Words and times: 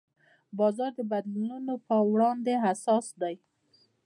بازار 0.57 0.91
د 0.99 1.01
بدلونونو 1.11 1.73
په 1.87 1.95
وړاندې 2.11 2.53
حساس 2.65 3.05
دی. 3.21 3.35